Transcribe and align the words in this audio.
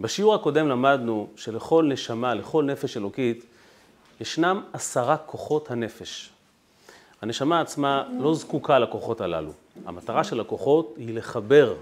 בשיעור 0.00 0.34
הקודם 0.34 0.68
למדנו 0.68 1.28
שלכל 1.36 1.84
נשמה, 1.88 2.34
לכל 2.34 2.64
נפש 2.64 2.96
אלוקית, 2.96 3.44
ישנם 4.20 4.62
עשרה 4.72 5.16
כוחות 5.16 5.70
הנפש. 5.70 6.30
הנשמה 7.22 7.60
עצמה 7.60 8.08
לא 8.20 8.34
זקוקה 8.34 8.78
לכוחות 8.78 9.20
הללו. 9.20 9.52
המטרה 9.86 10.24
של 10.24 10.40
הכוחות 10.40 10.94
היא 10.96 11.14
לחבר 11.14 11.74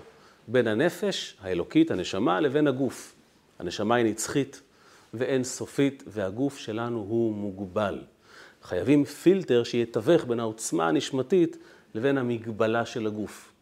בין 0.49 0.67
הנפש 0.67 1.37
האלוקית, 1.41 1.91
הנשמה, 1.91 2.41
לבין 2.41 2.67
הגוף. 2.67 3.15
הנשמה 3.59 3.95
היא 3.95 4.05
נצחית 4.05 4.61
ואין 5.15 5.45
סופית, 5.45 6.03
והגוף 6.07 6.59
שלנו 6.59 6.99
הוא 6.99 7.35
מוגבל. 7.35 8.01
חייבים 8.63 9.05
פילטר 9.05 9.65
שיתווך 9.65 10.25
בין 10.25 10.41
העוצמה 10.41 10.89
הנשמתית 10.89 11.57
לבין 11.95 12.19
המגבלה 12.19 12.87
של 12.87 13.07
הגוף. 13.07 13.53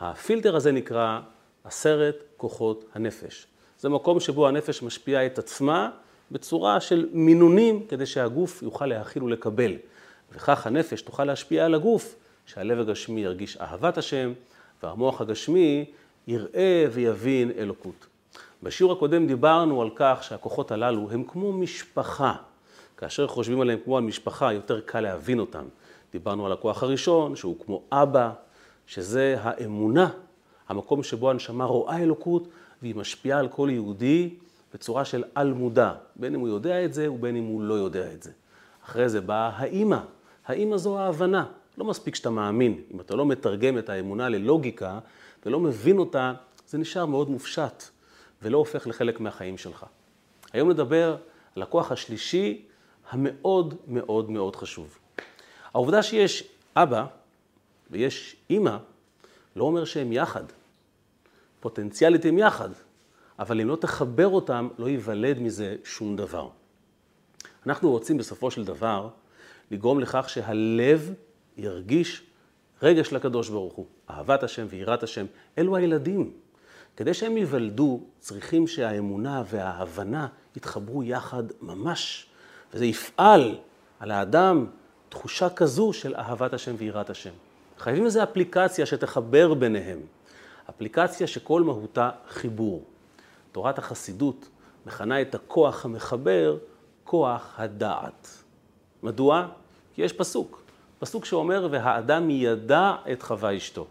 הפילטר 0.00 0.56
הזה 0.56 0.72
נקרא 0.72 1.20
עשרת 1.64 2.22
כוחות 2.36 2.84
הנפש. 2.94 3.46
זה 3.82 3.88
מקום 3.88 4.20
שבו 4.20 4.48
הנפש 4.48 4.82
משפיעה 4.82 5.26
את 5.26 5.38
עצמה 5.38 5.90
בצורה 6.30 6.80
של 6.80 7.08
מינונים 7.12 7.86
כדי 7.86 8.06
שהגוף 8.06 8.62
יוכל 8.62 8.86
להכיל 8.86 9.22
ולקבל. 9.22 9.72
וכך 10.32 10.66
הנפש 10.66 11.02
תוכל 11.02 11.24
להשפיע 11.24 11.64
על 11.64 11.74
הגוף, 11.74 12.14
שהלב 12.46 12.80
הגשמי 12.80 13.20
ירגיש 13.20 13.56
אהבת 13.56 13.98
השם, 13.98 14.32
והמוח 14.82 15.20
הגשמי 15.20 15.84
יראה 16.26 16.86
ויבין 16.92 17.50
אלוקות. 17.58 18.06
בשיעור 18.62 18.92
הקודם 18.92 19.26
דיברנו 19.26 19.82
על 19.82 19.90
כך 19.96 20.18
שהכוחות 20.22 20.72
הללו 20.72 21.10
הם 21.10 21.24
כמו 21.24 21.52
משפחה. 21.52 22.34
כאשר 22.96 23.26
חושבים 23.26 23.60
עליהם 23.60 23.78
כמו 23.84 23.96
על 23.96 24.02
משפחה, 24.02 24.52
יותר 24.52 24.80
קל 24.80 25.00
להבין 25.00 25.40
אותם. 25.40 25.64
דיברנו 26.12 26.46
על 26.46 26.52
הכוח 26.52 26.82
הראשון, 26.82 27.36
שהוא 27.36 27.56
כמו 27.64 27.82
אבא, 27.92 28.30
שזה 28.86 29.36
האמונה, 29.40 30.10
המקום 30.68 31.02
שבו 31.02 31.30
הנשמה 31.30 31.64
רואה 31.64 31.98
אלוקות 31.98 32.48
והיא 32.82 32.94
משפיעה 32.94 33.38
על 33.38 33.48
כל 33.48 33.68
יהודי 33.72 34.34
בצורה 34.74 35.04
של 35.04 35.24
על-מודע, 35.34 35.92
בין 36.16 36.34
אם 36.34 36.40
הוא 36.40 36.48
יודע 36.48 36.84
את 36.84 36.94
זה 36.94 37.12
ובין 37.12 37.36
אם 37.36 37.44
הוא 37.44 37.62
לא 37.62 37.74
יודע 37.74 38.12
את 38.12 38.22
זה. 38.22 38.30
אחרי 38.84 39.08
זה 39.08 39.20
באה 39.20 39.48
האימא. 39.48 39.98
האימא 40.46 40.76
זו 40.76 40.98
ההבנה. 40.98 41.46
לא 41.78 41.84
מספיק 41.84 42.14
שאתה 42.14 42.30
מאמין. 42.30 42.80
אם 42.94 43.00
אתה 43.00 43.16
לא 43.16 43.26
מתרגם 43.26 43.78
את 43.78 43.88
האמונה 43.88 44.28
ללוגיקה 44.28 44.98
ולא 45.46 45.60
מבין 45.60 45.98
אותה, 45.98 46.34
זה 46.68 46.78
נשאר 46.78 47.06
מאוד 47.06 47.30
מופשט 47.30 47.82
ולא 48.42 48.58
הופך 48.58 48.86
לחלק 48.86 49.20
מהחיים 49.20 49.58
שלך. 49.58 49.86
היום 50.52 50.70
נדבר 50.70 51.16
על 51.56 51.62
הכוח 51.62 51.92
השלישי 51.92 52.62
המאוד 53.10 53.74
מאוד 53.88 54.30
מאוד 54.30 54.56
חשוב. 54.56 54.98
העובדה 55.74 56.02
שיש 56.02 56.44
אבא 56.76 57.06
ויש 57.90 58.36
אימא, 58.50 58.76
לא 59.56 59.64
אומר 59.64 59.84
שהם 59.84 60.12
יחד. 60.12 60.44
פוטנציאלית 61.60 62.24
הם 62.24 62.38
יחד, 62.38 62.68
אבל 63.38 63.60
אם 63.60 63.68
לא 63.68 63.76
תחבר 63.76 64.28
אותם, 64.28 64.68
לא 64.78 64.88
ייוולד 64.88 65.38
מזה 65.38 65.76
שום 65.84 66.16
דבר. 66.16 66.48
אנחנו 67.66 67.90
רוצים 67.90 68.18
בסופו 68.18 68.50
של 68.50 68.64
דבר 68.64 69.08
לגרום 69.70 70.00
לכך 70.00 70.28
שהלב 70.28 71.14
ירגיש 71.56 72.22
רגש 72.82 73.12
לקדוש 73.12 73.48
ברוך 73.48 73.74
הוא, 73.74 73.86
אהבת 74.10 74.42
השם 74.42 74.66
ויראת 74.70 75.02
השם, 75.02 75.26
אלו 75.58 75.76
הילדים. 75.76 76.32
כדי 76.96 77.14
שהם 77.14 77.36
ייוולדו, 77.36 78.00
צריכים 78.18 78.66
שהאמונה 78.66 79.42
וההבנה 79.46 80.26
יתחברו 80.56 81.02
יחד 81.02 81.42
ממש, 81.60 82.26
וזה 82.74 82.84
יפעל 82.84 83.58
על 84.00 84.10
האדם 84.10 84.66
תחושה 85.08 85.50
כזו 85.50 85.92
של 85.92 86.14
אהבת 86.14 86.52
השם 86.52 86.74
ויראת 86.78 87.10
השם. 87.10 87.32
חייבים 87.82 88.04
איזו 88.04 88.22
אפליקציה 88.22 88.86
שתחבר 88.86 89.54
ביניהם. 89.54 90.00
אפליקציה 90.70 91.26
שכל 91.26 91.62
מהותה 91.62 92.10
חיבור. 92.28 92.84
תורת 93.52 93.78
החסידות 93.78 94.48
מכנה 94.86 95.22
את 95.22 95.34
הכוח 95.34 95.84
המחבר 95.84 96.58
כוח 97.04 97.54
הדעת. 97.58 98.28
מדוע? 99.02 99.48
כי 99.94 100.02
יש 100.02 100.12
פסוק, 100.12 100.62
פסוק 100.98 101.24
שאומר, 101.24 101.68
והאדם 101.70 102.30
ידע 102.30 102.94
את 103.12 103.22
חווה 103.22 103.56
אשתו. 103.56 103.86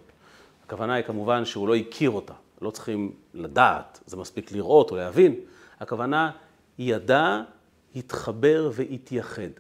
הכוונה 0.66 0.94
היא 0.94 1.06
כמובן 1.06 1.46
שהוא 1.46 1.68
לא 1.68 1.76
הכיר 1.76 2.10
אותה, 2.10 2.34
לא 2.62 2.70
צריכים 2.72 3.12
לדעת, 3.34 4.00
זה 4.06 4.18
מספיק 4.18 4.52
לראות 4.52 4.92
או 4.92 4.96
להבין. 4.96 5.36
הכוונה, 5.80 6.32
ידע, 6.80 7.42
התחבר 7.96 8.70
והתייחד. 8.74 9.52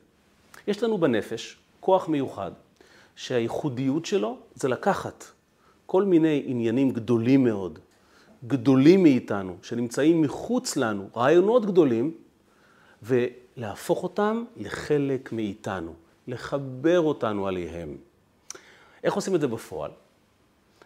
יש 0.68 0.84
לנו 0.84 0.97
בנפש 0.97 1.58
כוח 1.80 2.08
מיוחד, 2.08 2.52
שהייחודיות 3.22 4.06
שלו 4.06 4.38
זה 4.56 4.68
לקחת 4.68 5.26
כל 5.86 6.04
מיני 6.04 6.44
עניינים 6.46 6.92
גדולים 6.92 7.44
מאוד, 7.44 7.80
גדולים 8.48 9.04
מאיתנו, 9.04 9.58
שנמצאים 9.62 10.22
מחוץ 10.22 10.78
לנו, 10.78 11.09
רעיונות 11.16 11.66
גדולים, 11.66 12.14
ולהפוך 13.04 14.04
אותם 14.04 14.44
לחלק 14.58 15.32
מאיתנו, 15.32 15.94
לחבר 16.28 17.00
אותנו 17.00 17.48
עליהם. 17.48 17.98
איך 19.04 19.14
עושים 19.14 19.36
את 19.36 19.42
זה 19.42 19.48
בפועל? 19.48 19.92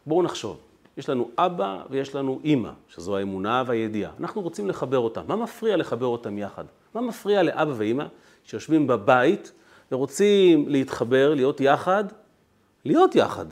בואו 0.06 0.24
נחשוב. 0.24 0.60
יש 0.98 1.10
לנו 1.10 1.30
אבא 1.38 1.84
ויש 1.90 2.16
לנו 2.16 2.40
אימא, 2.44 2.72
שזו 2.88 3.18
האמונה 3.18 3.64
והידיעה. 3.68 4.12
אנחנו 4.20 4.42
רוצים 4.42 4.68
לחבר 4.68 5.00
אותם. 5.00 5.22
מה 5.28 5.36
מפריע 5.36 5.78
לחבר 5.78 6.06
אותם 6.06 6.38
יחד? 6.38 6.66
מה 6.94 7.02
מפריע 7.02 7.44
לאבא 7.44 7.74
ואימא 7.78 8.06
שיושבים 8.44 8.88
בבית 8.88 9.52
ורוצים 9.92 10.70
להתחבר, 10.70 11.34
להיות 11.34 11.62
יחד, 11.62 12.04
להיות 12.86 13.16
יחד. 13.16 13.46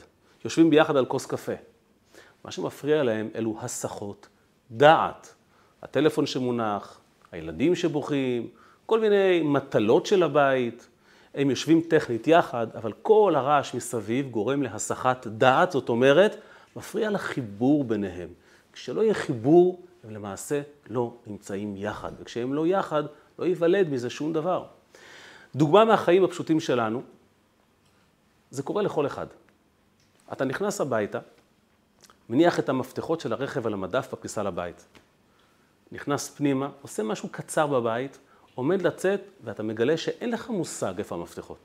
יושבים 0.45 0.69
ביחד 0.69 0.97
על 0.97 1.05
כוס 1.05 1.25
קפה. 1.25 1.53
מה 2.45 2.51
שמפריע 2.51 3.03
להם 3.03 3.29
אלו 3.35 3.55
הסחות 3.59 4.27
דעת. 4.71 5.33
הטלפון 5.81 6.25
שמונח, 6.25 6.99
הילדים 7.31 7.75
שבוכים, 7.75 8.47
כל 8.85 8.99
מיני 8.99 9.41
מטלות 9.43 10.05
של 10.05 10.23
הבית. 10.23 10.87
הם 11.35 11.49
יושבים 11.49 11.81
טכנית 11.81 12.27
יחד, 12.27 12.67
אבל 12.75 12.93
כל 13.01 13.33
הרעש 13.35 13.75
מסביב 13.75 14.29
גורם 14.29 14.63
להסחת 14.63 15.27
דעת, 15.27 15.71
זאת 15.71 15.89
אומרת, 15.89 16.35
מפריע 16.75 17.09
לחיבור 17.09 17.83
ביניהם. 17.83 18.29
כשלא 18.73 19.01
יהיה 19.01 19.13
חיבור, 19.13 19.81
הם 20.03 20.11
למעשה 20.11 20.61
לא 20.89 21.13
נמצאים 21.27 21.77
יחד, 21.77 22.11
וכשהם 22.19 22.53
לא 22.53 22.67
יחד, 22.67 23.03
לא 23.39 23.45
ייוולד 23.45 23.89
מזה 23.89 24.09
שום 24.09 24.33
דבר. 24.33 24.65
דוגמה 25.55 25.85
מהחיים 25.85 26.23
הפשוטים 26.23 26.59
שלנו, 26.59 27.01
זה 28.53 28.63
קורה 28.63 28.81
לכל 28.81 29.05
אחד. 29.05 29.27
אתה 30.33 30.45
נכנס 30.45 30.81
הביתה, 30.81 31.19
מניח 32.29 32.59
את 32.59 32.69
המפתחות 32.69 33.19
של 33.19 33.33
הרכב 33.33 33.67
על 33.67 33.73
המדף 33.73 34.13
בכניסה 34.13 34.43
לבית. 34.43 34.85
נכנס 35.91 36.29
פנימה, 36.29 36.69
עושה 36.81 37.03
משהו 37.03 37.29
קצר 37.29 37.67
בבית, 37.67 38.17
עומד 38.55 38.81
לצאת, 38.81 39.21
ואתה 39.43 39.63
מגלה 39.63 39.97
שאין 39.97 40.31
לך 40.31 40.49
מושג 40.49 40.93
איפה 40.97 41.15
המפתחות. 41.15 41.57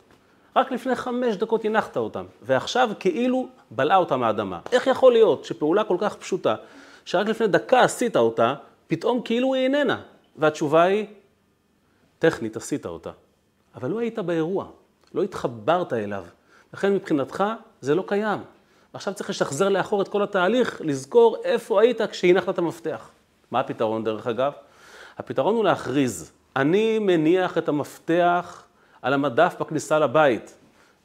רק 0.57 0.73
לפני 0.73 0.95
חמש 0.95 1.37
דקות 1.37 1.65
הנחת 1.65 1.97
אותם, 1.97 2.25
ועכשיו 2.43 2.91
כאילו 3.01 3.49
בלעה 3.71 3.97
אותם 3.97 4.23
האדמה. 4.23 4.61
איך 4.73 4.87
יכול 4.87 5.13
להיות 5.13 5.45
שפעולה 5.45 5.85
כל 5.85 5.97
כך 6.01 6.17
פשוטה, 6.17 6.55
שרק 7.05 7.29
לפני 7.29 7.47
דקה 7.47 7.81
עשית 7.81 8.17
אותה, 8.17 8.55
פתאום 8.87 9.23
כאילו 9.25 9.55
היא 9.55 9.65
איננה? 9.65 10.03
והתשובה 10.37 10.83
היא, 10.83 11.07
טכנית 12.19 12.57
עשית 12.57 12.87
אותה. 12.87 13.11
אבל 13.75 13.91
לא 13.91 13.99
היית 13.99 14.19
באירוע, 14.19 14.67
לא 15.15 15.23
התחברת 15.23 15.93
אליו. 15.93 16.25
לכן 16.75 16.95
מבחינתך 16.95 17.45
זה 17.81 17.95
לא 17.95 18.05
קיים. 18.07 18.39
עכשיו 18.93 19.15
צריך 19.15 19.31
לשחזר 19.31 19.69
לאחור 19.69 20.03
את 20.03 20.09
כל 20.09 20.23
התהליך, 20.23 20.81
לזכור 20.85 21.37
איפה 21.45 21.81
היית 21.81 22.03
כשהנחת 22.03 22.49
את 22.49 22.59
המפתח. 22.59 23.11
מה 23.51 23.61
הפתרון 23.61 24.05
דרך 24.05 24.27
אגב? 24.27 24.53
הפתרון 25.19 25.55
הוא 25.55 25.65
להכריז, 25.65 26.33
אני 26.57 26.99
מניח 26.99 27.59
את 27.59 27.69
המפתח 27.69 28.65
על 29.03 29.15
המדף 29.15 29.55
בכניסה 29.61 29.99
לבית, 29.99 30.55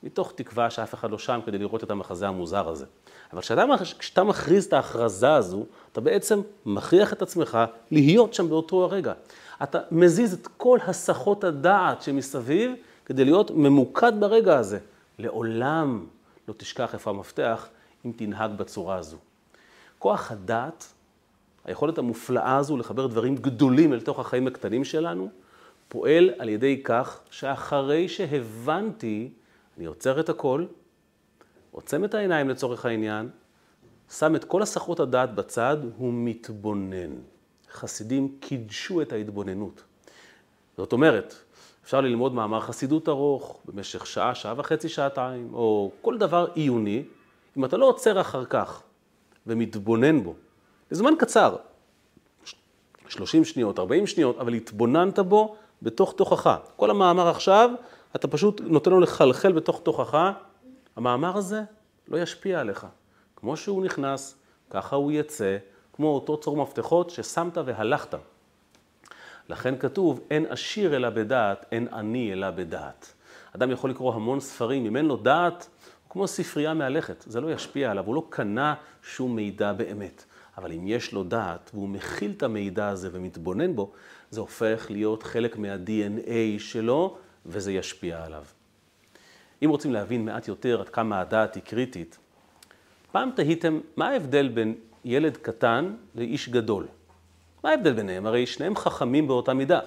מתוך 0.04 0.34
תקווה 0.36 0.70
שאף 0.70 0.94
אחד 0.94 1.12
לא 1.12 1.18
שם 1.18 1.40
כדי 1.46 1.58
לראות 1.58 1.84
את 1.84 1.92
המחזה 1.92 2.28
המוזר 2.28 2.70
הזה. 2.70 2.86
אבל 3.34 3.42
כשאתה, 3.42 3.66
כשאתה 4.00 4.24
מכריז 4.24 4.66
את 4.66 4.74
ההכרזה 4.74 5.34
הזו, 5.34 5.66
אתה 5.92 6.02
בעצם 6.02 6.42
מכריח 6.66 7.14
את 7.14 7.22
עצמך 7.22 7.58
להיות 7.92 8.34
שם 8.34 8.50
באותו 8.50 8.84
הרגע. 8.84 9.14
אתה 9.64 9.80
מזיז 9.92 10.34
את 10.34 10.48
כל 10.58 10.80
הסחות 10.88 11.44
הדעת 11.44 12.02
שמסביב 12.02 12.72
כדי 13.06 13.26
להיות 13.26 13.52
ממוקד 13.52 14.14
ברגע 14.20 14.58
הזה. 14.58 14.80
לעולם 15.20 16.06
לא 16.48 16.54
תשכח 16.58 16.94
איפה 16.94 17.10
המפתח 17.10 17.70
אם 18.06 18.12
תנהג 18.16 18.52
בצורה 18.52 18.96
הזו. 18.96 19.18
כוח 20.00 20.32
הדעת, 20.32 20.94
היכולת 21.66 21.98
המופלאה 21.98 22.58
הזו 22.58 22.78
לחבר 22.78 23.08
דברים 23.08 23.36
גדולים 23.36 23.94
אל 23.94 24.02
תוך 24.02 24.20
החיים 24.20 24.48
הקטנים 24.48 24.84
שלנו, 24.84 25.30
פועל 25.88 26.30
על 26.38 26.50
ידי 26.50 26.82
כך 26.84 27.20
שאחרי 27.30 28.10
שהבנתי, 28.10 29.30
אני 29.78 29.86
עוצר 29.86 30.20
את 30.20 30.30
הכל, 30.30 30.66
עוצם 31.72 32.06
את 32.06 32.14
העיניים 32.14 32.50
לצורך 32.50 32.86
העניין, 32.86 33.30
שם 34.12 34.36
את 34.36 34.44
כל 34.44 34.62
הסחות 34.62 35.00
הדעת 35.00 35.36
בצד, 35.36 35.78
הוא 35.98 36.14
מתבונן. 36.14 37.12
חסידים 37.72 38.36
קידשו 38.40 39.02
את 39.02 39.12
ההתבוננות. 39.12 39.84
זאת 40.78 40.94
אומרת, 40.94 41.36
אפשר 41.84 42.02
ללמוד 42.02 42.34
מאמר 42.34 42.60
חסידות 42.60 43.10
ארוך 43.10 43.60
במשך 43.66 44.06
שעה, 44.06 44.36
שעה 44.36 44.54
וחצי, 44.58 44.90
שעתיים, 44.90 45.54
או 45.54 45.92
כל 46.02 46.18
דבר 46.18 46.48
עיוני, 46.54 47.04
אם 47.58 47.66
אתה 47.66 47.78
לא 47.78 47.86
עוצר 47.86 48.22
אחר 48.22 48.46
כך 48.46 48.82
ומתבונן 49.48 50.24
בו, 50.24 50.34
לזמן 50.92 51.14
קצר, 51.20 51.56
30 53.08 53.46
שניות, 53.46 53.80
40 53.80 54.08
שניות, 54.08 54.38
אבל 54.38 54.54
התבוננת 54.54 55.20
בו 55.20 55.56
בתוך 55.82 56.14
תוכך. 56.14 56.58
כל 56.76 56.90
המאמר 56.90 57.28
עכשיו, 57.28 57.70
אתה 58.16 58.28
פשוט 58.28 58.62
נותן 58.62 58.92
לו 58.92 59.00
לחלחל 59.00 59.52
בתוך 59.52 59.82
תוכך, 59.84 60.32
המאמר 60.96 61.38
הזה 61.38 61.62
לא 62.08 62.18
ישפיע 62.18 62.60
עליך. 62.60 62.88
כמו 63.36 63.58
שהוא 63.58 63.86
נכנס, 63.86 64.38
ככה 64.70 64.96
הוא 64.96 65.12
יצא, 65.12 65.58
כמו 65.94 66.08
אותו 66.16 66.38
צור 66.38 66.58
מפתחות 66.58 67.10
ששמת 67.10 67.58
והלכת. 67.58 68.16
לכן 69.50 69.78
כתוב, 69.78 70.22
אין 70.32 70.46
עשיר 70.50 70.96
אלא 70.96 71.10
בדעת, 71.10 71.66
אין 71.72 71.88
עני 71.88 72.34
אלא 72.34 72.52
בדעת. 72.52 73.14
אדם 73.56 73.72
יכול 73.72 73.90
לקרוא 73.90 74.14
המון 74.14 74.40
ספרים, 74.40 74.86
אם 74.86 74.98
אין 74.98 75.06
לו 75.06 75.18
דעת, 75.18 75.70
הוא 76.04 76.12
כמו 76.12 76.28
ספרייה 76.28 76.74
מהלכת, 76.74 77.24
זה 77.28 77.42
לא 77.42 77.52
ישפיע 77.52 77.92
עליו, 77.92 78.06
הוא 78.06 78.16
לא 78.16 78.26
קנה 78.30 78.76
שום 79.04 79.36
מידע 79.36 79.74
באמת. 79.74 80.26
אבל 80.58 80.72
אם 80.72 80.88
יש 80.88 81.14
לו 81.14 81.24
דעת 81.24 81.72
והוא 81.74 81.90
מכיל 81.90 82.34
את 82.38 82.44
המידע 82.44 82.88
הזה 82.88 83.10
ומתבונן 83.12 83.76
בו, 83.76 83.92
זה 84.30 84.40
הופך 84.40 84.88
להיות 84.90 85.24
חלק 85.24 85.58
מה-DNA 85.58 86.60
שלו 86.60 87.18
וזה 87.46 87.72
ישפיע 87.72 88.26
עליו. 88.26 88.44
אם 89.64 89.70
רוצים 89.70 89.94
להבין 89.94 90.26
מעט 90.26 90.48
יותר 90.48 90.82
עד 90.82 90.90
כמה 90.90 91.22
הדעת 91.22 91.56
היא 91.56 91.64
קריטית, 91.64 92.18
פעם 93.12 93.32
תהיתם 93.36 93.80
מה 93.96 94.08
ההבדל 94.10 94.48
בין 94.48 94.76
ילד 95.06 95.38
קטן 95.38 95.96
לאיש 96.16 96.50
גדול? 96.50 96.88
מה 97.64 97.70
ההבדל 97.70 97.94
ביניהם? 97.94 98.26
הרי 98.26 98.46
שניהם 98.46 98.76
חכמים 98.76 99.28
באותה 99.28 99.54
מידה. 99.54 99.80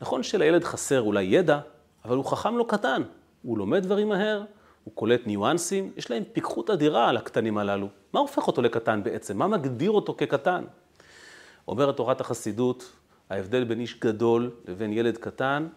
נכון 0.00 0.22
שלילד 0.22 0.64
חסר 0.64 1.00
אולי 1.00 1.22
ידע, 1.22 1.60
אבל 2.04 2.16
הוא 2.16 2.24
חכם 2.24 2.58
לא 2.58 2.64
קטן. 2.68 3.02
הוא 3.42 3.58
לומד 3.58 3.82
דברים 3.82 4.08
מהר, 4.08 4.42
הוא 4.84 4.94
קולט 4.94 5.26
ניואנסים, 5.26 5.92
יש 5.96 6.10
להם 6.10 6.22
פיקחות 6.32 6.70
אדירה 6.70 7.08
על 7.08 7.16
הקטנים 7.16 7.58
הללו. 7.58 7.88
מה 8.12 8.20
הופך 8.20 8.46
אותו 8.46 8.62
לקטן 8.62 9.02
בעצם? 9.02 9.38
מה 9.38 9.46
מגדיר 9.46 9.90
אותו 9.90 10.14
כקטן? 10.18 10.64
אומרת 11.68 11.96
תורת 11.96 12.20
החסידות, 12.20 12.92
ההבדל 13.30 13.64
בין 13.64 13.80
איש 13.80 14.00
גדול 14.00 14.50
לבין 14.68 14.92
ילד 14.92 15.16
קטן 15.16 15.68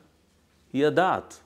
היא 0.74 0.88
הדעת. 0.88 1.40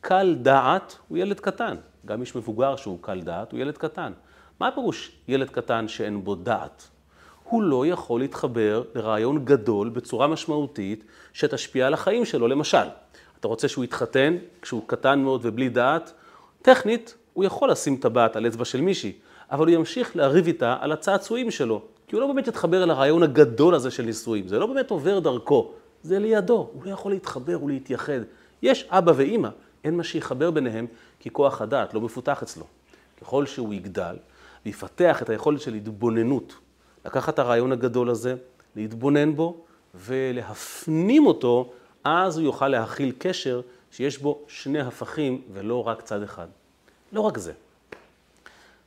קל 0.00 0.36
דעת 0.42 0.98
הוא 1.08 1.18
ילד 1.18 1.40
קטן. 1.40 1.76
גם 2.06 2.20
איש 2.20 2.36
מבוגר 2.36 2.76
שהוא 2.76 2.98
קל 3.00 3.20
דעת 3.20 3.52
הוא 3.52 3.60
ילד 3.60 3.78
קטן. 3.78 4.12
מה 4.60 4.68
הפירוש 4.68 5.12
ילד 5.28 5.50
קטן 5.50 5.88
שאין 5.88 6.24
בו 6.24 6.34
דעת? 6.34 6.88
הוא 7.54 7.62
לא 7.62 7.86
יכול 7.86 8.20
להתחבר 8.20 8.82
לרעיון 8.94 9.44
גדול 9.44 9.88
בצורה 9.88 10.26
משמעותית 10.26 11.04
שתשפיע 11.32 11.86
על 11.86 11.94
החיים 11.94 12.24
שלו. 12.24 12.48
למשל, 12.48 12.86
אתה 13.40 13.48
רוצה 13.48 13.68
שהוא 13.68 13.84
יתחתן 13.84 14.36
כשהוא 14.62 14.82
קטן 14.86 15.18
מאוד 15.18 15.40
ובלי 15.44 15.68
דעת? 15.68 16.12
טכנית, 16.62 17.14
הוא 17.32 17.44
יכול 17.44 17.70
לשים 17.70 17.96
טבעת 17.96 18.36
על 18.36 18.46
אצבע 18.46 18.64
של 18.64 18.80
מישהי, 18.80 19.12
אבל 19.50 19.66
הוא 19.66 19.74
ימשיך 19.74 20.16
לריב 20.16 20.46
איתה 20.46 20.76
על 20.80 20.92
הצעצועים 20.92 21.50
שלו, 21.50 21.82
כי 22.08 22.16
הוא 22.16 22.20
לא 22.20 22.26
באמת 22.26 22.48
יתחבר 22.48 22.82
אל 22.82 22.90
הרעיון 22.90 23.22
הגדול 23.22 23.74
הזה 23.74 23.90
של 23.90 24.02
נישואים, 24.02 24.48
זה 24.48 24.58
לא 24.58 24.66
באמת 24.66 24.90
עובר 24.90 25.18
דרכו, 25.18 25.72
זה 26.02 26.18
לידו, 26.18 26.68
הוא 26.72 26.84
לא 26.84 26.90
יכול 26.90 27.12
להתחבר 27.12 27.62
ולהתייחד. 27.62 28.20
יש 28.62 28.86
אבא 28.90 29.12
ואימא, 29.16 29.48
אין 29.84 29.96
מה 29.96 30.04
שיחבר 30.04 30.50
ביניהם, 30.50 30.86
כי 31.20 31.30
כוח 31.30 31.62
הדעת 31.62 31.94
לא 31.94 32.00
מפותח 32.00 32.42
אצלו. 32.42 32.64
ככל 33.20 33.46
שהוא 33.46 33.74
יגדל 33.74 34.16
ויפתח 34.66 35.22
את 35.22 35.30
היכולת 35.30 35.60
של 35.60 35.74
התבוננות, 35.74 36.54
לקחת 37.04 37.34
את 37.34 37.38
הרעיון 37.38 37.72
הגדול 37.72 38.10
הזה, 38.10 38.34
להתבונן 38.76 39.36
בו 39.36 39.56
ולהפנים 39.94 41.26
אותו, 41.26 41.72
אז 42.04 42.38
הוא 42.38 42.44
יוכל 42.44 42.68
להכיל 42.68 43.12
קשר 43.18 43.60
שיש 43.90 44.18
בו 44.18 44.40
שני 44.48 44.80
הפכים 44.80 45.42
ולא 45.52 45.86
רק 45.86 46.02
צד 46.02 46.22
אחד. 46.22 46.46
לא 47.12 47.20
רק 47.20 47.38
זה. 47.38 47.52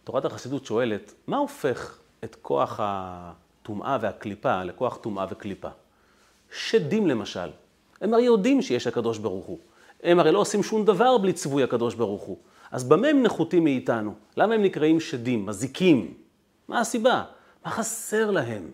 תורת 0.03 0.25
החסידות 0.25 0.65
שואלת, 0.65 1.13
מה 1.27 1.37
הופך 1.37 1.97
את 2.23 2.35
כוח 2.41 2.79
הטומאה 2.83 3.97
והקליפה 4.01 4.63
לכוח 4.63 4.97
טומאה 4.97 5.25
וקליפה? 5.29 5.69
שדים 6.51 7.07
למשל, 7.07 7.49
הם 8.01 8.13
הרי 8.13 8.23
יודעים 8.23 8.61
שיש 8.61 8.87
הקדוש 8.87 9.17
ברוך 9.17 9.45
הוא. 9.45 9.57
הם 10.03 10.19
הרי 10.19 10.31
לא 10.31 10.39
עושים 10.39 10.63
שום 10.63 10.85
דבר 10.85 11.17
בלי 11.17 11.33
צבוי 11.33 11.63
הקדוש 11.63 11.95
ברוך 11.95 12.21
הוא. 12.23 12.37
אז 12.71 12.83
במה 12.83 13.07
הם 13.07 13.23
נחותים 13.23 13.63
מאיתנו? 13.63 14.13
למה 14.37 14.55
הם 14.55 14.63
נקראים 14.63 14.99
שדים, 14.99 15.45
מזיקים? 15.45 16.13
מה 16.67 16.79
הסיבה? 16.79 17.23
מה 17.67 17.71
חסר 17.71 18.31
להם? 18.31 18.71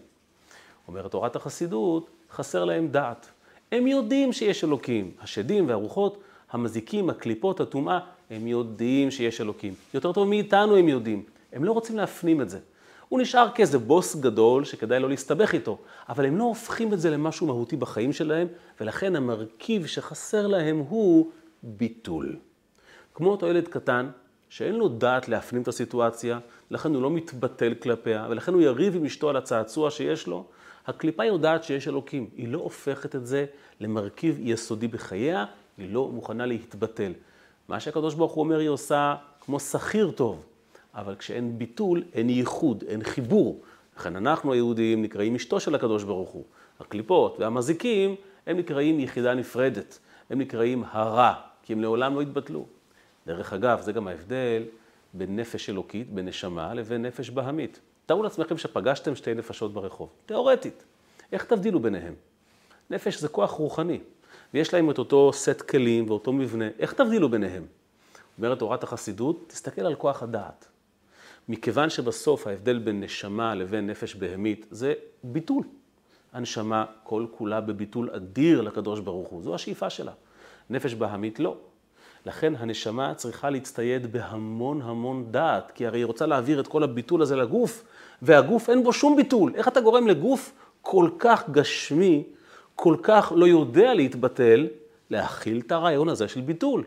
אומרת 0.88 1.12
תורת 1.12 1.36
החסידות, 1.36 2.10
חסר 2.32 2.66
להם 2.66 2.88
דעת. 2.88 3.28
הם 3.72 3.88
יודעים 3.88 4.34
שיש 4.34 4.64
אלוקים. 4.64 5.12
השדים 5.22 5.68
והרוחות, 5.68 6.18
המזיקים, 6.52 7.10
הקליפות, 7.10 7.60
הטומאה, 7.60 8.00
הם 8.30 8.48
יודעים 8.48 9.12
שיש 9.12 9.42
אלוקים. 9.42 9.74
יותר 9.94 10.12
טוב 10.12 10.28
מאיתנו 10.28 10.78
הם 10.78 10.88
יודעים. 10.88 11.24
הם 11.54 11.64
לא 11.64 11.72
רוצים 11.72 11.98
להפנים 11.98 12.42
את 12.42 12.50
זה. 12.50 12.60
הוא 13.10 13.20
נשאר 13.20 13.48
כאיזה 13.56 13.80
בוס 13.80 14.16
גדול 14.16 14.66
שכדאי 14.66 15.00
לא 15.00 15.10
להסתבך 15.10 15.54
איתו, 15.54 15.78
אבל 16.10 16.26
הם 16.26 16.38
לא 16.38 16.44
הופכים 16.44 16.94
את 16.94 17.00
זה 17.00 17.10
למשהו 17.10 17.48
מהותי 17.48 17.76
בחיים 17.76 18.14
שלהם, 18.14 18.48
ולכן 18.82 19.16
המרכיב 19.16 19.86
שחסר 19.86 20.48
להם 20.48 20.78
הוא 20.78 21.32
ביטול. 21.64 22.36
כמו 23.14 23.32
אותו 23.32 23.48
ילד 23.48 23.68
קטן, 23.68 24.10
שאין 24.54 24.76
לו 24.76 24.88
דעת 24.88 25.30
להפנים 25.30 25.62
את 25.62 25.68
הסיטואציה, 25.68 26.40
לכן 26.72 26.94
הוא 26.94 27.02
לא 27.02 27.12
מתבטל 27.12 27.74
כלפיה, 27.74 28.28
ולכן 28.30 28.54
הוא 28.54 28.62
יריב 28.62 28.96
עם 28.96 29.06
אשתו 29.06 29.30
על 29.30 29.38
הצעצוע 29.38 29.92
שיש 29.92 30.28
לו, 30.28 30.46
הקליפה 30.88 31.26
יודעת 31.26 31.64
שיש 31.64 31.88
אלוקים. 31.88 32.30
היא 32.36 32.48
לא 32.48 32.58
הופכת 32.58 33.16
את 33.16 33.28
זה 33.28 33.46
למרכיב 33.80 34.38
יסודי 34.42 34.88
בחייה, 34.88 35.46
היא 35.78 35.94
לא 35.94 36.08
מוכנה 36.08 36.46
להתבטל. 36.46 37.12
מה 37.68 37.80
שהקדוש 37.80 38.14
ברוך 38.14 38.32
הוא 38.32 38.44
אומר 38.44 38.60
היא 38.60 38.70
עושה 38.70 39.16
כמו 39.42 39.60
שכיר 39.60 40.12
טוב, 40.12 40.44
אבל 40.94 41.16
כשאין 41.16 41.58
ביטול, 41.58 42.04
אין 42.14 42.30
ייחוד, 42.30 42.84
אין 42.88 43.04
חיבור. 43.04 43.62
לכן 43.98 44.16
אנחנו 44.16 44.54
היהודים 44.54 45.02
נקראים 45.02 45.36
אשתו 45.36 45.60
של 45.60 45.76
הקדוש 45.76 46.04
ברוך 46.04 46.30
הוא. 46.30 46.44
הקליפות 46.80 47.40
והמזיקים 47.40 48.16
הם 48.48 48.58
נקראים 48.58 49.00
יחידה 49.00 49.34
נפרדת, 49.34 50.00
הם 50.30 50.40
נקראים 50.40 50.84
הרע, 50.92 51.34
כי 51.64 51.74
הם 51.74 51.82
לעולם 51.82 52.16
לא 52.16 52.22
יתבטלו. 52.22 52.66
דרך 53.28 53.54
אגב, 53.54 53.82
זה 53.82 53.92
גם 53.92 54.08
ההבדל 54.08 54.64
בין 55.14 55.36
נפש 55.36 55.70
אלוקית, 55.70 56.14
בין 56.14 56.28
נשמה, 56.28 56.74
לבין 56.74 57.02
נפש 57.02 57.30
בהמית. 57.30 57.80
תארו 58.06 58.24
לעצמכם 58.24 58.58
שפגשתם 58.58 59.16
שתי 59.16 59.34
נפשות 59.34 59.74
ברחוב, 59.74 60.10
תיאורטית. 60.26 60.84
איך 61.32 61.46
תבדילו 61.46 61.80
ביניהם? 61.80 62.14
נפש 62.90 63.22
זה 63.22 63.28
כוח 63.28 63.52
רוחני, 63.52 64.00
ויש 64.54 64.74
להם 64.74 64.90
את 64.90 64.98
אותו 64.98 65.34
סט 65.34 65.62
כלים 65.62 66.10
ואותו 66.10 66.34
מבנה, 66.34 66.66
איך 66.80 66.94
תבדילו 66.94 67.30
ביניהם? 67.30 67.66
אומרת 68.38 68.60
תורת 68.60 68.84
החסידות, 68.84 69.46
תסתכל 69.48 69.82
על 69.82 69.96
כוח 69.96 70.24
הדעת. 70.24 70.68
מכיוון 71.50 71.90
שבסוף 71.90 72.48
ההבדל 72.48 72.80
בין 72.80 73.04
נשמה 73.04 73.56
לבין 73.56 73.88
נפש 73.88 74.16
בהמית 74.16 74.68
זה 74.72 74.94
ביטול. 75.24 75.64
הנשמה 76.34 76.86
כל 77.04 77.26
כולה 77.32 77.62
בביטול 77.62 78.10
אדיר 78.10 78.62
לקדוש 78.62 79.00
ברוך 79.00 79.30
הוא, 79.30 79.44
זו 79.44 79.56
השאיפה 79.56 79.90
שלה. 79.90 80.12
נפש 80.70 80.94
בהמית 80.94 81.40
לא. 81.40 81.58
לכן 82.26 82.54
הנשמה 82.56 83.14
צריכה 83.16 83.50
להצטייד 83.50 84.12
בהמון 84.12 84.82
המון 84.82 85.32
דעת, 85.32 85.72
כי 85.72 85.88
הרי 85.88 86.00
היא 86.00 86.06
רוצה 86.06 86.26
להעביר 86.26 86.60
את 86.60 86.68
כל 86.68 86.84
הביטול 86.84 87.22
הזה 87.22 87.36
לגוף, 87.36 87.84
והגוף 88.22 88.70
אין 88.70 88.84
בו 88.84 88.94
שום 88.94 89.16
ביטול. 89.16 89.54
איך 89.56 89.68
אתה 89.68 89.82
גורם 89.82 90.08
לגוף 90.08 90.54
כל 90.82 91.10
כך 91.20 91.50
גשמי, 91.50 92.24
כל 92.76 92.98
כך 93.04 93.34
לא 93.36 93.48
יודע 93.48 93.94
להתבטל, 93.94 94.68
להכיל 95.10 95.62
את 95.66 95.72
הרעיון 95.72 96.10
הזה 96.10 96.28
של 96.28 96.42
ביטול? 96.42 96.84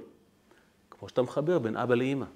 כמו 0.91 1.09
שאתה 1.09 1.23
מחבר 1.23 1.59
בין 1.59 1.77
אבא 1.77 1.95
לאימא. 1.95 2.27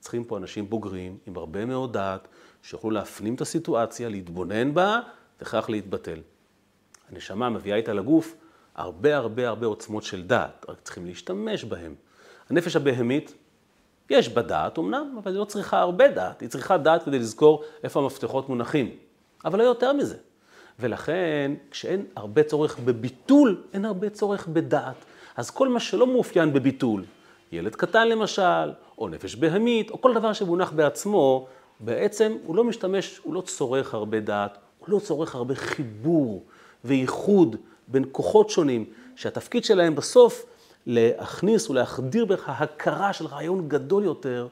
צריכים 0.00 0.24
פה 0.24 0.36
אנשים 0.36 0.70
בוגרים 0.70 1.18
עם 1.26 1.36
הרבה 1.36 1.64
מאוד 1.64 1.92
דעת, 1.92 2.28
שיוכלו 2.62 2.90
להפנים 2.90 3.34
את 3.34 3.40
הסיטואציה, 3.40 4.08
להתבונן 4.08 4.74
בה, 4.74 5.00
וכך 5.40 5.70
להתבטל. 5.70 6.20
הנשמה 7.10 7.50
מביאה 7.50 7.76
איתה 7.76 7.92
לגוף 7.92 8.34
הרבה 8.74 9.16
הרבה 9.16 9.48
הרבה 9.48 9.66
עוצמות 9.66 10.02
של 10.02 10.22
דעת, 10.22 10.66
רק 10.68 10.80
צריכים 10.80 11.06
להשתמש 11.06 11.64
בהם. 11.64 11.94
הנפש 12.50 12.76
הבהמית, 12.76 13.34
יש 14.10 14.28
בה 14.28 14.42
דעת 14.42 14.78
אמנם, 14.78 15.18
אבל 15.22 15.32
היא 15.32 15.40
לא 15.40 15.44
צריכה 15.44 15.78
הרבה 15.78 16.08
דעת, 16.08 16.40
היא 16.40 16.48
צריכה 16.48 16.76
דעת 16.76 17.02
כדי 17.02 17.18
לזכור 17.18 17.64
איפה 17.84 18.00
המפתחות 18.00 18.48
מונחים. 18.48 18.90
אבל 19.44 19.58
לא 19.58 19.64
יותר 19.64 19.92
מזה. 19.92 20.16
ולכן, 20.80 21.52
כשאין 21.70 22.04
הרבה 22.16 22.42
צורך 22.42 22.78
בביטול, 22.78 23.62
אין 23.72 23.84
הרבה 23.84 24.10
צורך 24.10 24.46
בדעת. 24.46 25.04
אז 25.36 25.50
כל 25.50 25.68
מה 25.68 25.80
שלא 25.80 26.06
מאופיין 26.06 26.52
בביטול, 26.52 27.04
ילד 27.52 27.74
קטן 27.74 28.08
למשל, 28.08 28.72
או 28.98 29.08
נפש 29.08 29.34
בהמית, 29.34 29.90
או 29.90 30.00
כל 30.00 30.14
דבר 30.14 30.32
שמונח 30.32 30.72
בעצמו, 30.72 31.46
בעצם 31.80 32.32
הוא 32.44 32.56
לא 32.56 32.64
משתמש, 32.64 33.20
הוא 33.22 33.34
לא 33.34 33.40
צורך 33.40 33.94
הרבה 33.94 34.20
דעת, 34.20 34.58
הוא 34.78 34.90
לא 34.90 34.98
צורך 34.98 35.34
הרבה 35.34 35.54
חיבור 35.54 36.44
וייחוד 36.84 37.56
בין 37.88 38.04
כוחות 38.12 38.50
שונים, 38.50 38.84
שהתפקיד 39.16 39.64
שלהם 39.64 39.94
בסוף 39.94 40.46
להכניס 40.86 41.70
ולהחדיר 41.70 42.24
בך 42.24 42.48
הכרה 42.48 43.12
של 43.12 43.26
רעיון 43.26 43.68
גדול 43.68 44.04
יותר 44.04 44.48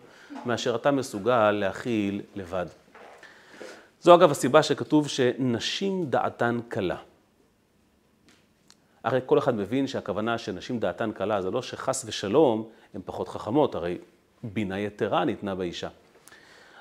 מאשר 0.46 0.74
אתה 0.74 0.90
מסוגל 0.90 1.50
להכיל 1.50 2.22
לבד. 2.34 2.66
זו 4.02 4.14
אגב 4.14 4.30
הסיבה 4.30 4.62
שכתוב 4.62 5.08
שנשים 5.08 6.06
דעתן 6.10 6.60
קלה. 6.68 6.96
הרי 9.04 9.20
כל 9.26 9.38
אחד 9.38 9.54
מבין 9.54 9.86
שהכוונה 9.86 10.38
שנשים 10.38 10.78
דעתן 10.78 11.12
קלה 11.12 11.42
זה 11.42 11.50
לא 11.50 11.62
שחס 11.62 12.04
ושלום 12.06 12.68
הן 12.94 13.00
פחות 13.04 13.28
חכמות, 13.28 13.74
הרי 13.74 13.98
בינה 14.42 14.78
יתרה 14.78 15.24
ניתנה 15.24 15.54
באישה. 15.54 15.88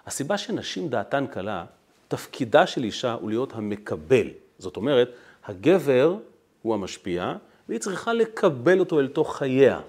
הסיבה 0.05 0.37
שנשים 0.37 0.89
דעתן 0.89 1.27
קלה, 1.27 1.65
תפקידה 2.07 2.67
של 2.67 2.83
אישה 2.83 3.13
הוא 3.13 3.29
להיות 3.29 3.53
המקבל. 3.55 4.27
זאת 4.59 4.77
אומרת, 4.77 5.11
הגבר 5.45 6.15
הוא 6.61 6.73
המשפיע, 6.73 7.33
והיא 7.69 7.79
צריכה 7.79 8.13
לקבל 8.13 8.79
אותו 8.79 8.99
אל 8.99 9.07
תוך 9.07 9.37
חייה. 9.37 9.79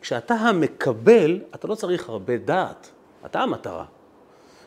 כשאתה 0.00 0.34
המקבל, 0.34 1.40
אתה 1.54 1.68
לא 1.68 1.74
צריך 1.74 2.08
הרבה 2.08 2.36
דעת, 2.36 2.90
אתה 3.26 3.40
המטרה. 3.40 3.84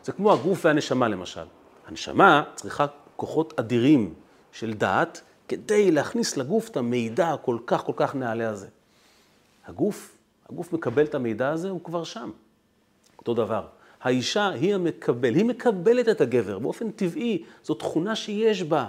זה 0.04 0.12
כמו 0.12 0.32
הגוף 0.32 0.64
והנשמה 0.64 1.08
למשל. 1.08 1.44
הנשמה 1.86 2.42
צריכה 2.54 2.86
כוחות 3.16 3.54
אדירים 3.58 4.14
של 4.52 4.72
דעת 4.72 5.20
כדי 5.48 5.90
להכניס 5.90 6.36
לגוף 6.36 6.68
את 6.68 6.76
המידע 6.76 7.32
הכל 7.32 7.58
כך 7.66 7.84
כל 7.84 7.92
כך 7.96 8.14
נעלה 8.14 8.48
הזה. 8.48 8.68
הגוף, 9.66 10.16
הגוף 10.48 10.72
מקבל 10.72 11.04
את 11.04 11.14
המידע 11.14 11.48
הזה, 11.48 11.70
הוא 11.70 11.84
כבר 11.84 12.04
שם. 12.04 12.30
אותו 13.18 13.34
דבר. 13.34 13.66
האישה 14.00 14.48
היא 14.48 14.74
המקבל, 14.74 15.34
היא 15.34 15.44
מקבלת 15.44 16.08
את 16.08 16.20
הגבר 16.20 16.58
באופן 16.58 16.90
טבעי, 16.90 17.44
זו 17.64 17.74
תכונה 17.74 18.16
שיש 18.16 18.62
בה. 18.62 18.86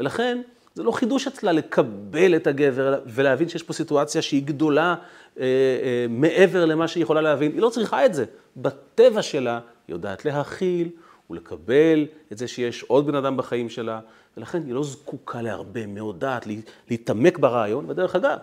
ולכן 0.00 0.42
זה 0.74 0.82
לא 0.82 0.90
חידוש 0.90 1.26
אצלה 1.26 1.52
לקבל 1.52 2.36
את 2.36 2.46
הגבר 2.46 3.00
ולהבין 3.06 3.48
שיש 3.48 3.62
פה 3.62 3.72
סיטואציה 3.72 4.22
שהיא 4.22 4.42
גדולה 4.46 4.94
אה, 5.38 5.44
אה, 5.44 6.06
מעבר 6.08 6.64
למה 6.64 6.88
שהיא 6.88 7.02
יכולה 7.02 7.20
להבין. 7.20 7.52
היא 7.52 7.60
לא 7.60 7.68
צריכה 7.68 8.06
את 8.06 8.14
זה. 8.14 8.24
בטבע 8.56 9.22
שלה 9.22 9.60
היא 9.88 9.94
יודעת 9.94 10.24
להכיל 10.24 10.88
ולקבל 11.30 12.06
את 12.32 12.38
זה 12.38 12.48
שיש 12.48 12.82
עוד 12.82 13.06
בן 13.06 13.14
אדם 13.14 13.36
בחיים 13.36 13.68
שלה, 13.68 14.00
ולכן 14.36 14.62
היא 14.66 14.74
לא 14.74 14.84
זקוקה 14.84 15.42
להרבה 15.42 15.86
מאוד 15.86 16.20
דעת, 16.20 16.46
להתעמק 16.90 17.38
ברעיון, 17.38 17.90
ודרך 17.90 18.16
אגב, 18.16 18.38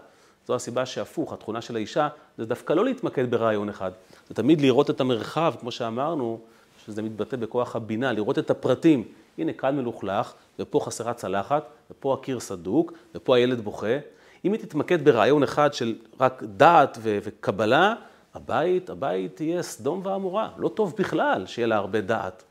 זו 0.47 0.55
הסיבה 0.55 0.85
שהפוך, 0.85 1.33
התכונה 1.33 1.61
של 1.61 1.75
האישה 1.75 2.07
זה 2.37 2.45
דווקא 2.45 2.73
לא 2.73 2.85
להתמקד 2.85 3.31
ברעיון 3.31 3.69
אחד, 3.69 3.91
זה 4.29 4.35
תמיד 4.35 4.61
לראות 4.61 4.89
את 4.89 5.01
המרחב, 5.01 5.53
כמו 5.59 5.71
שאמרנו, 5.71 6.39
שזה 6.85 7.01
מתבטא 7.01 7.37
בכוח 7.37 7.75
הבינה, 7.75 8.11
לראות 8.11 8.39
את 8.39 8.49
הפרטים. 8.49 9.03
הנה 9.37 9.53
כאן 9.53 9.75
מלוכלך, 9.75 10.33
ופה 10.59 10.79
חסרה 10.79 11.13
צלחת, 11.13 11.63
ופה 11.91 12.13
הקיר 12.13 12.39
סדוק, 12.39 12.93
ופה 13.15 13.37
הילד 13.37 13.61
בוכה. 13.61 13.97
אם 14.45 14.53
היא 14.53 14.61
תתמקד 14.61 15.05
ברעיון 15.05 15.43
אחד 15.43 15.73
של 15.73 15.95
רק 16.19 16.43
דעת 16.43 16.97
ו- 17.01 17.17
וקבלה, 17.23 17.93
הבית, 18.33 18.89
הבית 18.89 19.41
יהיה 19.41 19.61
סדום 19.61 20.01
ועמורה. 20.03 20.49
לא 20.57 20.69
טוב 20.69 20.95
בכלל 20.97 21.45
שיהיה 21.45 21.67
לה 21.67 21.75
הרבה 21.75 22.01
דעת. 22.01 22.43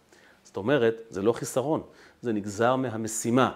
זאת 0.44 0.56
אומרת, 0.56 0.94
זה 1.10 1.22
לא 1.22 1.32
חיסרון, 1.32 1.82
זה 2.22 2.32
נגזר 2.32 2.76
מהמשימה. 2.76 3.52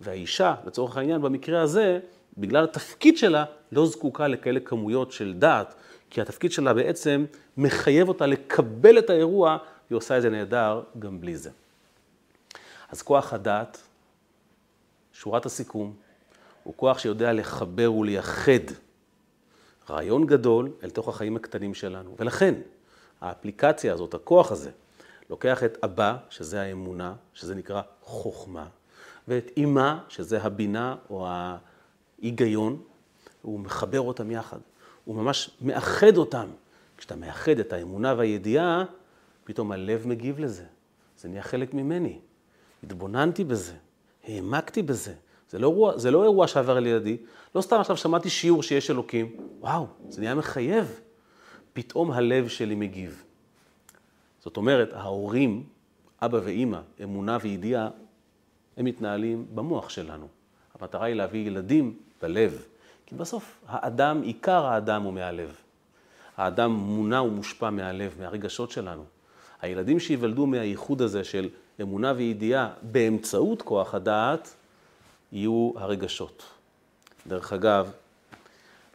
והאישה, 0.00 0.54
לצורך 0.66 0.96
העניין, 0.96 1.22
במקרה 1.22 1.62
הזה, 1.62 1.98
בגלל 2.38 2.64
התפקיד 2.64 3.18
שלה, 3.18 3.44
לא 3.72 3.86
זקוקה 3.86 4.28
לכאלה 4.28 4.60
כמויות 4.60 5.12
של 5.12 5.34
דעת, 5.34 5.74
כי 6.10 6.20
התפקיד 6.20 6.52
שלה 6.52 6.74
בעצם 6.74 7.24
מחייב 7.56 8.08
אותה 8.08 8.26
לקבל 8.26 8.98
את 8.98 9.10
האירוע, 9.10 9.56
היא 9.90 9.96
עושה 9.96 10.16
את 10.16 10.22
זה 10.22 10.30
נהדר 10.30 10.82
גם 10.98 11.20
בלי 11.20 11.36
זה. 11.36 11.50
אז 12.88 13.02
כוח 13.02 13.32
הדעת, 13.32 13.78
שורת 15.12 15.46
הסיכום, 15.46 15.94
הוא 16.62 16.74
כוח 16.76 16.98
שיודע 16.98 17.32
לחבר 17.32 17.92
ולייחד 17.92 18.72
רעיון 19.90 20.26
גדול 20.26 20.72
אל 20.82 20.90
תוך 20.90 21.08
החיים 21.08 21.36
הקטנים 21.36 21.74
שלנו. 21.74 22.14
ולכן, 22.18 22.54
האפליקציה 23.20 23.92
הזאת, 23.92 24.14
הכוח 24.14 24.52
הזה, 24.52 24.70
לוקח 25.30 25.64
את 25.64 25.84
אבא, 25.84 26.16
שזה 26.30 26.60
האמונה, 26.60 27.14
שזה 27.34 27.54
נקרא 27.54 27.82
חוכמה, 28.02 28.66
ואת 29.28 29.50
אימה, 29.56 30.04
שזה 30.08 30.42
הבינה 30.42 30.96
או 31.10 31.28
ההיגיון, 31.28 32.82
הוא 33.42 33.60
מחבר 33.60 34.00
אותם 34.00 34.30
יחד. 34.30 34.58
הוא 35.04 35.16
ממש 35.16 35.50
מאחד 35.60 36.16
אותם. 36.16 36.48
כשאתה 36.96 37.16
מאחד 37.16 37.58
את 37.58 37.72
האמונה 37.72 38.14
והידיעה, 38.16 38.84
פתאום 39.44 39.72
הלב 39.72 40.06
מגיב 40.06 40.38
לזה. 40.38 40.64
זה 41.18 41.28
נהיה 41.28 41.42
חלק 41.42 41.74
ממני. 41.74 42.18
התבוננתי 42.84 43.44
בזה, 43.44 43.74
העמקתי 44.24 44.82
בזה. 44.82 45.14
זה 45.50 45.58
לא, 45.58 45.66
אירוע, 45.66 45.98
זה 45.98 46.10
לא 46.10 46.22
אירוע 46.22 46.46
שעבר 46.46 46.76
על 46.76 46.86
ידי. 46.86 47.16
לא 47.54 47.60
סתם 47.60 47.76
עכשיו 47.80 47.96
שמעתי 47.96 48.30
שיעור 48.30 48.62
שיש 48.62 48.90
אלוקים. 48.90 49.36
וואו, 49.60 49.86
זה 50.08 50.20
נהיה 50.20 50.34
מחייב. 50.34 51.00
פתאום 51.72 52.10
הלב 52.10 52.48
שלי 52.48 52.74
מגיב. 52.74 53.24
זאת 54.40 54.56
אומרת, 54.56 54.92
ההורים, 54.92 55.64
אבא 56.22 56.40
ואימא, 56.44 56.80
אמונה 57.02 57.38
וידיעה, 57.42 57.88
הם 58.76 58.84
מתנהלים 58.84 59.46
במוח 59.54 59.88
שלנו. 59.88 60.28
המטרה 60.80 61.06
היא 61.06 61.14
להביא 61.14 61.46
ילדים 61.46 61.96
בלב. 62.22 62.64
כי 63.06 63.14
בסוף 63.14 63.64
האדם, 63.66 64.22
עיקר 64.22 64.66
האדם 64.66 65.02
הוא 65.02 65.12
מהלב. 65.12 65.56
האדם 66.36 66.72
מונע 66.72 67.22
ומושפע 67.22 67.70
מהלב, 67.70 68.14
מהרגשות 68.18 68.70
שלנו. 68.70 69.04
הילדים 69.62 70.00
שייוולדו 70.00 70.46
מהייחוד 70.46 71.02
הזה 71.02 71.24
של 71.24 71.48
אמונה 71.82 72.12
וידיעה 72.16 72.72
באמצעות 72.82 73.62
כוח 73.62 73.94
הדעת, 73.94 74.54
יהיו 75.32 75.72
הרגשות. 75.76 76.42
דרך 77.26 77.52
אגב, 77.52 77.90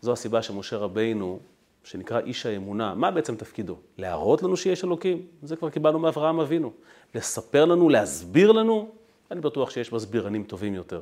זו 0.01 0.13
הסיבה 0.13 0.41
שמשה 0.41 0.77
רבינו, 0.77 1.39
שנקרא 1.83 2.19
איש 2.19 2.45
האמונה, 2.45 2.95
מה 2.95 3.11
בעצם 3.11 3.35
תפקידו? 3.35 3.77
להראות 3.97 4.43
לנו 4.43 4.57
שיש 4.57 4.83
אלוקים? 4.83 5.27
זה 5.43 5.55
כבר 5.55 5.69
קיבלנו 5.69 5.99
מאברהם 5.99 6.39
אבינו. 6.39 6.71
לספר 7.15 7.65
לנו, 7.65 7.89
להסביר 7.89 8.51
לנו? 8.51 8.89
אני 9.31 9.41
בטוח 9.41 9.69
שיש 9.69 9.93
מסבירנים 9.93 10.43
טובים 10.43 10.73
יותר. 10.73 11.01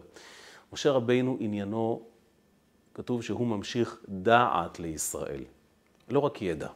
משה 0.73 0.91
רבינו 0.91 1.38
עניינו 1.39 2.01
כתוב 2.93 3.23
שהוא 3.23 3.47
ממשיך 3.47 3.97
דעת 4.09 4.79
לישראל, 4.79 5.43
לא 6.09 6.19
רק 6.19 6.41
ידע 6.41 6.69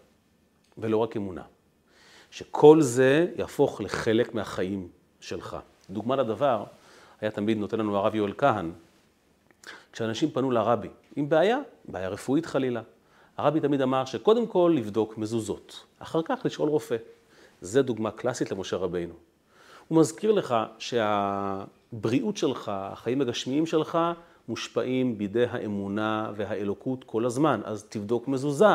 ולא 0.77 0.97
רק 0.97 1.17
אמונה. 1.17 1.43
שכל 2.31 2.81
זה 2.81 3.27
יהפוך 3.37 3.81
לחלק 3.81 4.35
מהחיים 4.35 4.87
שלך. 5.19 5.57
דוגמה 5.89 6.15
לדבר, 6.15 6.63
היה 7.21 7.31
תמיד 7.31 7.57
נותן 7.57 7.79
לנו 7.79 7.97
הרב 7.97 8.15
יואל 8.15 8.33
כהן, 8.37 8.71
כשאנשים 9.91 10.31
פנו 10.31 10.51
לרבי 10.51 10.89
עם 11.15 11.29
בעיה, 11.29 11.59
בעיה 11.85 12.09
רפואית 12.09 12.45
חלילה, 12.45 12.81
הרבי 13.37 13.59
תמיד 13.59 13.81
אמר 13.81 14.05
שקודם 14.05 14.47
כל 14.47 14.73
לבדוק 14.75 15.17
מזוזות, 15.17 15.85
אחר 15.99 16.21
כך 16.21 16.39
לשאול 16.45 16.69
רופא. 16.69 16.95
זה 17.61 17.81
דוגמה 17.81 18.11
קלאסית 18.11 18.51
למשה 18.51 18.77
רבינו. 18.77 19.13
הוא 19.87 19.99
מזכיר 19.99 20.31
לך 20.31 20.55
שהבריאות 20.79 22.37
שלך, 22.37 22.71
החיים 22.73 23.21
הגשמיים 23.21 23.65
שלך, 23.65 23.97
מושפעים 24.47 25.17
בידי 25.17 25.45
האמונה 25.45 26.31
והאלוקות 26.35 27.03
כל 27.03 27.25
הזמן, 27.25 27.61
אז 27.63 27.83
תבדוק 27.83 28.27
מזוזה. 28.27 28.65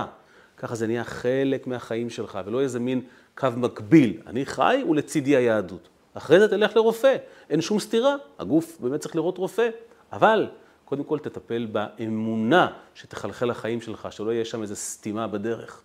ככה 0.57 0.75
זה 0.75 0.87
נהיה 0.87 1.04
חלק 1.04 1.66
מהחיים 1.66 2.11
שלך, 2.11 2.38
ולא 2.47 2.61
איזה 2.61 2.80
מין 2.80 3.02
קו 3.34 3.49
מקביל. 3.56 4.20
אני 4.26 4.46
חי 4.46 4.84
ולצידי 4.90 5.37
היהדות. 5.37 5.88
אחרי 6.14 6.40
זה 6.40 6.49
תלך 6.49 6.76
לרופא, 6.76 7.16
אין 7.50 7.60
שום 7.60 7.78
סתירה, 7.78 8.16
הגוף 8.38 8.80
באמת 8.80 9.00
צריך 9.00 9.16
לראות 9.16 9.38
רופא. 9.38 9.68
אבל 10.12 10.49
קודם 10.84 11.04
כל 11.04 11.18
תטפל 11.18 11.66
באמונה 11.66 12.72
שתחלחל 12.94 13.46
לחיים 13.46 13.80
שלך, 13.80 14.12
שלא 14.12 14.30
יהיה 14.32 14.44
שם 14.44 14.62
איזו 14.62 14.76
סתימה 14.76 15.26
בדרך. 15.26 15.82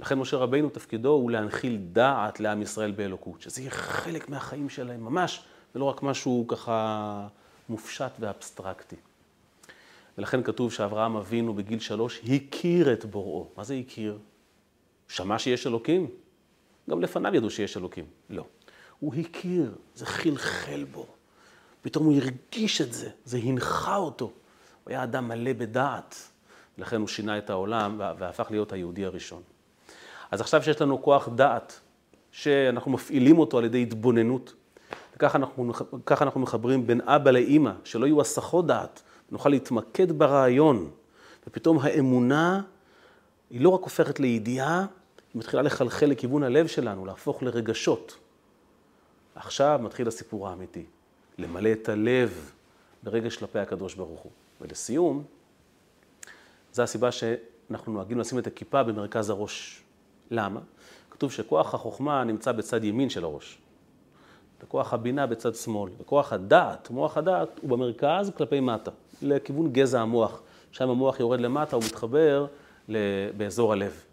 לכן 0.00 0.18
משה 0.18 0.36
רבינו 0.36 0.70
תפקידו 0.70 1.08
הוא 1.08 1.30
להנחיל 1.30 1.78
דעת 1.92 2.40
לעם 2.40 2.62
ישראל 2.62 2.90
באלוקות, 2.90 3.40
שזה 3.40 3.60
יהיה 3.60 3.70
חלק 3.70 4.28
מהחיים 4.28 4.68
שלהם 4.68 5.04
ממש, 5.04 5.42
ולא 5.74 5.84
רק 5.84 6.02
משהו 6.02 6.44
ככה 6.48 7.26
מופשט 7.68 8.10
ואבסטרקטי. 8.20 8.96
ולכן 10.18 10.42
כתוב 10.42 10.72
שאברהם 10.72 11.16
אבינו 11.16 11.54
בגיל 11.54 11.78
שלוש 11.78 12.20
הכיר 12.24 12.92
את 12.92 13.04
בוראו. 13.04 13.46
מה 13.56 13.64
זה 13.64 13.74
הכיר? 13.74 14.18
שמע 15.08 15.38
שיש 15.38 15.66
אלוקים? 15.66 16.10
גם 16.90 17.00
לפניו 17.00 17.34
ידעו 17.34 17.50
שיש 17.50 17.76
אלוקים. 17.76 18.04
לא. 18.30 18.44
הוא 19.00 19.14
הכיר, 19.14 19.74
זה 19.94 20.06
חלחל 20.06 20.84
בו. 20.92 21.06
פתאום 21.82 22.04
הוא 22.04 22.14
הרגיש 22.16 22.80
את 22.80 22.92
זה, 22.92 23.10
זה 23.24 23.38
הנחה 23.38 23.96
אותו. 23.96 24.24
הוא 24.24 24.90
היה 24.90 25.02
אדם 25.02 25.28
מלא 25.28 25.52
בדעת. 25.52 26.16
לכן 26.78 27.00
הוא 27.00 27.08
שינה 27.08 27.38
את 27.38 27.50
העולם 27.50 28.00
והפך 28.18 28.46
להיות 28.50 28.72
היהודי 28.72 29.04
הראשון. 29.04 29.42
אז 30.30 30.40
עכשיו 30.40 30.62
שיש 30.62 30.82
לנו 30.82 31.02
כוח 31.02 31.28
דעת, 31.28 31.80
שאנחנו 32.30 32.90
מפעילים 32.90 33.38
אותו 33.38 33.58
על 33.58 33.64
ידי 33.64 33.82
התבוננות, 33.82 34.54
וככה 35.16 35.38
אנחנו, 35.38 35.72
אנחנו 36.10 36.40
מחברים 36.40 36.86
בין 36.86 37.00
אבא 37.00 37.30
לאימא, 37.30 37.72
שלא 37.84 38.06
יהיו 38.06 38.20
הסחות 38.20 38.66
דעת, 38.66 39.02
נוכל 39.30 39.48
להתמקד 39.48 40.12
ברעיון, 40.12 40.90
ופתאום 41.46 41.78
האמונה 41.78 42.60
היא 43.50 43.60
לא 43.60 43.68
רק 43.68 43.80
הופכת 43.80 44.20
לידיעה, 44.20 44.86
מתחילה 45.36 45.62
לחלחל 45.62 46.06
לכיוון 46.06 46.42
הלב 46.42 46.66
שלנו, 46.66 47.06
להפוך 47.06 47.42
לרגשות. 47.42 48.18
עכשיו 49.34 49.80
מתחיל 49.82 50.08
הסיפור 50.08 50.48
האמיתי, 50.48 50.84
למלא 51.38 51.72
את 51.72 51.88
הלב 51.88 52.52
ברגש 53.02 53.36
כלפי 53.36 53.58
הקדוש 53.58 53.94
ברוך 53.94 54.20
הוא. 54.20 54.32
ולסיום, 54.60 55.24
זו 56.72 56.82
הסיבה 56.82 57.12
שאנחנו 57.12 57.92
נוהגים 57.92 58.18
לשים 58.18 58.38
את 58.38 58.46
הכיפה 58.46 58.82
במרכז 58.82 59.30
הראש. 59.30 59.82
למה? 60.30 60.60
כתוב 61.10 61.32
שכוח 61.32 61.74
החוכמה 61.74 62.24
נמצא 62.24 62.52
בצד 62.52 62.84
ימין 62.84 63.10
של 63.10 63.24
הראש. 63.24 63.58
וכוח 64.62 64.94
הבינה 64.94 65.26
בצד 65.26 65.54
שמאל, 65.54 65.92
וכוח 66.00 66.32
הדעת, 66.32 66.90
מוח 66.90 67.16
הדעת, 67.16 67.58
הוא 67.62 67.70
במרכז 67.70 68.30
כלפי 68.36 68.60
מטה, 68.60 68.90
לכיוון 69.22 69.72
גזע 69.72 70.00
המוח. 70.00 70.42
שם 70.72 70.90
המוח 70.90 71.20
יורד 71.20 71.40
למטה, 71.40 71.76
הוא 71.76 71.84
מתחבר 71.84 72.46
באזור 73.36 73.72
הלב. 73.72 74.05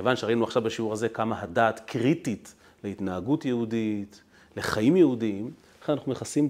כיוון 0.00 0.16
שראינו 0.16 0.44
עכשיו 0.44 0.62
בשיעור 0.62 0.92
הזה 0.92 1.08
כמה 1.08 1.40
הדעת 1.40 1.80
קריטית 1.80 2.54
להתנהגות 2.84 3.44
יהודית, 3.44 4.22
לחיים 4.56 4.96
יהודיים, 4.96 5.50
לכן 5.82 5.92
אנחנו 5.92 6.12
מכסים 6.12 6.48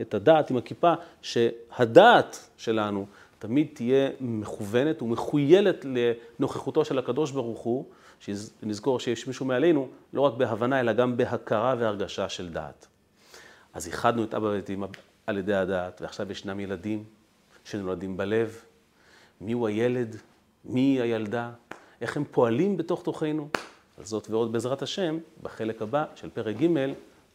את 0.00 0.14
הדעת 0.14 0.50
עם 0.50 0.56
הכיפה, 0.56 0.94
שהדעת 1.22 2.48
שלנו 2.56 3.06
תמיד 3.38 3.66
תהיה 3.72 4.10
מכוונת 4.20 5.02
ומחוילת 5.02 5.84
לנוכחותו 5.84 6.84
של 6.84 6.98
הקדוש 6.98 7.30
ברוך 7.30 7.60
הוא, 7.60 7.84
שנזכור 8.20 9.00
שיש 9.00 9.26
מישהו 9.26 9.46
מעלינו, 9.46 9.88
לא 10.12 10.20
רק 10.20 10.34
בהבנה, 10.34 10.80
אלא 10.80 10.92
גם 10.92 11.16
בהכרה 11.16 11.74
והרגשה 11.78 12.28
של 12.28 12.48
דעת. 12.48 12.86
אז 13.74 13.86
איחדנו 13.86 14.24
את 14.24 14.34
אבא 14.34 14.46
ואת 14.46 14.70
אמא 14.70 14.86
על 15.26 15.38
ידי 15.38 15.54
הדעת, 15.54 16.00
ועכשיו 16.00 16.32
ישנם 16.32 16.60
ילדים 16.60 17.04
שנולדים 17.64 18.16
בלב. 18.16 18.56
מי 19.40 19.52
הוא 19.52 19.68
הילד? 19.68 20.16
מי 20.64 21.00
הילדה? 21.00 21.50
איך 22.02 22.16
הם 22.16 22.24
פועלים 22.30 22.76
בתוך 22.76 23.02
תוכנו? 23.02 23.48
על 23.98 24.04
זאת 24.04 24.30
ועוד 24.30 24.52
בעזרת 24.52 24.82
השם, 24.82 25.18
בחלק 25.42 25.82
הבא 25.82 26.04
של 26.14 26.30
פרק 26.30 26.56
ג' 26.56 26.66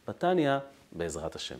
בתניא, 0.08 0.58
בעזרת 0.92 1.36
השם. 1.36 1.56